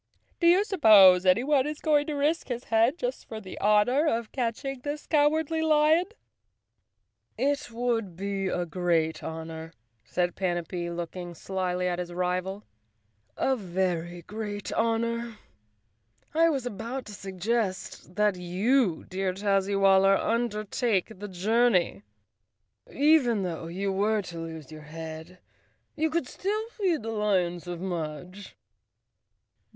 "Do 0.39 0.47
you 0.47 0.63
suppose 0.63 1.27
anyone 1.27 1.67
is 1.67 1.79
going 1.79 2.07
to 2.07 2.15
risk 2.15 2.47
his 2.47 2.63
head 2.63 2.97
just 2.97 3.27
for 3.27 3.39
the 3.39 3.59
honor 3.59 4.07
of 4.07 4.31
catching 4.31 4.79
this 4.79 5.05
Cowardly 5.05 5.61
Lion?" 5.61 6.05
'ifft 7.37 7.69
would 7.69 8.15
be 8.15 8.47
a 8.47 8.65
great 8.65 9.21
honor," 9.23 9.73
said 10.03 10.35
Panapee, 10.35 10.89
looking 10.89 11.35
slyly 11.35 11.87
at 11.87 11.99
his 11.99 12.11
rival, 12.11 12.63
"a 13.37 13.55
very 13.55 14.23
great 14.23 14.73
honor. 14.73 15.37
I 16.33 16.49
was 16.49 16.65
about 16.65 17.05
to 17.05 17.13
suggest 17.13 18.15
that 18.15 18.35
you, 18.35 19.03
dear 19.05 19.33
Tazzywaller, 19.35 20.17
undertake 20.17 21.09
the 21.19 21.27
journey. 21.27 22.01
Even 22.91 23.43
though 23.43 23.67
you 23.67 23.91
were 23.91 24.23
to 24.23 24.39
lose 24.39 24.71
your 24.71 24.81
head, 24.89 25.37
you 25.95 26.09
could 26.09 26.27
still 26.27 26.67
feed 26.69 27.03
the 27.03 27.11
lions 27.11 27.67
of 27.67 27.79
Mudge." 27.79 28.57